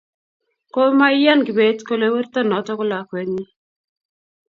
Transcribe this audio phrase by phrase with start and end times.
[0.73, 3.43] Komaiyani kibet kole werto noto ko lakwenyi